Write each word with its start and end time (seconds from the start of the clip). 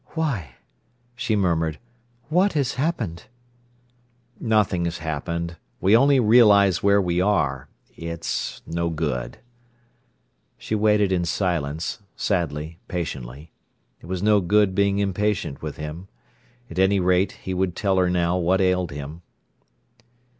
"Why!" 0.15 0.55
she 1.15 1.35
murmured. 1.35 1.77
"What 2.29 2.53
has 2.53 2.73
happened?" 2.73 3.25
"Nothing 4.39 4.85
has 4.85 4.97
happened. 4.97 5.57
We 5.79 5.95
only 5.95 6.19
realise 6.19 6.81
where 6.81 6.99
we 6.99 7.21
are. 7.21 7.67
It's 7.95 8.63
no 8.65 8.89
good—" 8.89 9.37
She 10.57 10.73
waited 10.73 11.11
in 11.11 11.23
silence, 11.23 11.99
sadly, 12.15 12.79
patiently. 12.87 13.51
It 13.99 14.07
was 14.07 14.23
no 14.23 14.41
good 14.41 14.73
being 14.73 14.97
impatient 14.97 15.61
with 15.61 15.77
him. 15.77 16.07
At 16.67 16.79
any 16.79 16.99
rate, 16.99 17.33
he 17.33 17.53
would 17.53 17.75
tell 17.75 17.97
her 17.97 18.09
now 18.09 18.39
what 18.39 18.59
ailed 18.59 18.89
him. 18.89 19.21